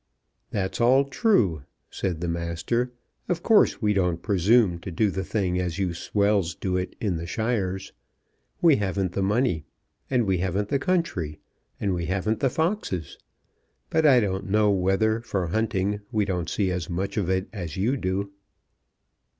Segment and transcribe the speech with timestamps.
[0.49, 2.91] "That's all true," said the Master.
[3.29, 7.07] "Of course we don't presume to do the thing as you swells do it down
[7.07, 7.93] in the Shires.
[8.63, 9.63] We haven't the money,
[10.09, 11.37] and we haven't the country,
[11.79, 13.19] and we haven't the foxes.
[13.91, 17.77] But I don't know whether for hunting we don't see as much of it as
[17.77, 18.31] you do."